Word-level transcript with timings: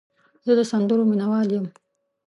زه 0.45 0.51
د 0.59 0.61
سندرو 0.71 1.03
مینه 1.09 1.25
وال 1.31 1.47
یم. 1.55 1.65